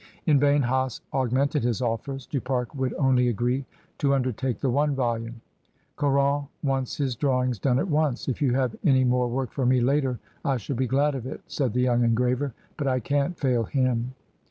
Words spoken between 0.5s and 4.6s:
Hase augmented his offers. Du Pare would only agree to imdertake